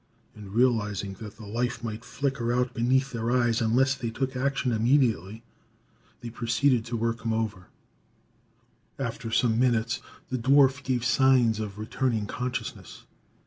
And 0.33 0.51
realizing 0.55 1.13
that 1.19 1.37
the 1.37 1.45
life 1.45 1.83
might 1.83 2.03
flicker 2.03 2.51
out 2.51 2.73
beneath 2.73 3.11
their 3.11 3.29
eyes 3.29 3.61
unless 3.61 3.93
they 3.93 4.09
took 4.09 4.35
action 4.35 4.71
immediately, 4.71 5.43
they 6.21 6.31
proceeded 6.31 6.83
to 6.85 6.97
work 6.97 7.23
over 7.27 7.57
him. 7.59 7.65
After 8.97 9.29
some 9.29 9.59
minutes, 9.59 10.01
the 10.31 10.39
dwarf 10.39 10.81
gave 10.83 11.05
signs 11.05 11.59
of 11.59 11.77
returning 11.77 12.25
consciousness. 12.25 13.05